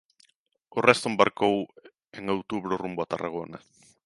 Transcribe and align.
O 0.77 0.79
resto 0.89 1.05
embarcou 1.09 1.55
en 2.17 2.23
outubro 2.35 2.79
rumbo 2.83 3.01
a 3.01 3.09
Tarragona. 3.11 3.59